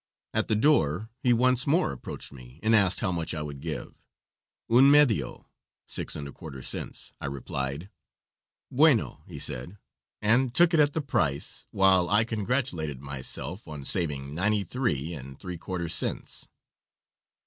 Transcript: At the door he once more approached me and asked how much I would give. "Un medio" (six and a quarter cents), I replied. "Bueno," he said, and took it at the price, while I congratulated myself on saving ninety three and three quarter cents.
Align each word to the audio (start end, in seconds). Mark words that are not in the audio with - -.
At 0.33 0.47
the 0.47 0.55
door 0.55 1.11
he 1.21 1.31
once 1.31 1.67
more 1.67 1.91
approached 1.93 2.31
me 2.33 2.59
and 2.63 2.75
asked 2.75 3.01
how 3.01 3.11
much 3.11 3.35
I 3.35 3.43
would 3.43 3.59
give. 3.61 4.01
"Un 4.67 4.89
medio" 4.89 5.45
(six 5.85 6.15
and 6.15 6.27
a 6.27 6.31
quarter 6.31 6.63
cents), 6.63 7.13
I 7.21 7.27
replied. 7.27 7.91
"Bueno," 8.71 9.21
he 9.27 9.37
said, 9.37 9.77
and 10.19 10.55
took 10.55 10.73
it 10.73 10.79
at 10.79 10.93
the 10.93 11.01
price, 11.03 11.65
while 11.69 12.09
I 12.09 12.23
congratulated 12.23 12.99
myself 12.99 13.67
on 13.67 13.85
saving 13.85 14.33
ninety 14.33 14.63
three 14.63 15.13
and 15.13 15.39
three 15.39 15.59
quarter 15.59 15.87
cents. 15.87 16.47